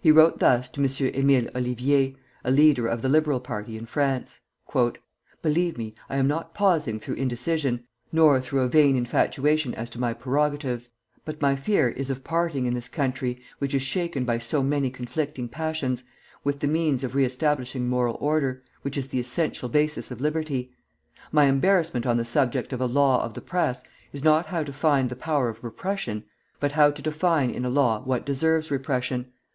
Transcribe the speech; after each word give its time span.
He 0.00 0.10
wrote 0.10 0.38
thus 0.38 0.70
to 0.70 0.80
M. 0.80 0.86
Émile 0.86 1.50
Ollivier, 1.54 2.14
a 2.42 2.50
leader 2.50 2.86
of 2.86 3.02
the 3.02 3.10
liberal 3.10 3.40
party 3.40 3.76
in 3.76 3.84
France: 3.84 4.40
[Footnote 4.70 4.92
1: 4.92 4.92
Pierre 4.92 5.02
di 5.02 5.04
Lana.] 5.52 5.54
"Believe 5.54 5.76
me, 5.76 5.94
I 6.08 6.16
am 6.16 6.26
not 6.26 6.54
pausing 6.54 6.98
through 6.98 7.16
indecision, 7.16 7.84
nor 8.10 8.40
through 8.40 8.60
a 8.62 8.68
vain 8.68 8.96
infatuation 8.96 9.74
as 9.74 9.90
to 9.90 10.00
my 10.00 10.14
prerogatives; 10.14 10.88
but 11.26 11.42
my 11.42 11.56
fear 11.56 11.90
is 11.90 12.08
of 12.08 12.24
parting 12.24 12.64
in 12.64 12.72
this 12.72 12.88
country, 12.88 13.42
which 13.58 13.74
is 13.74 13.82
shaken 13.82 14.24
by 14.24 14.38
so 14.38 14.62
many 14.62 14.88
conflicting 14.88 15.46
passions, 15.46 16.04
with 16.42 16.60
the 16.60 16.66
means 16.66 17.04
of 17.04 17.14
re 17.14 17.26
establishing 17.26 17.86
moral 17.86 18.16
order, 18.18 18.62
which 18.80 18.96
is 18.96 19.08
the 19.08 19.20
essential 19.20 19.68
basis 19.68 20.10
of 20.10 20.22
liberty. 20.22 20.72
My 21.30 21.44
embarrassment 21.44 22.06
on 22.06 22.16
the 22.16 22.24
subject 22.24 22.72
of 22.72 22.80
a 22.80 22.86
law 22.86 23.22
of 23.22 23.34
the 23.34 23.42
Press 23.42 23.84
is 24.14 24.24
not 24.24 24.46
how 24.46 24.62
to 24.62 24.72
find 24.72 25.10
the 25.10 25.16
power 25.16 25.50
of 25.50 25.62
repression, 25.62 26.24
but 26.60 26.72
how 26.72 26.90
to 26.90 27.02
define 27.02 27.50
in 27.50 27.66
a 27.66 27.68
law 27.68 28.00
what 28.00 28.24
deserves 28.24 28.70
repression. 28.70 29.30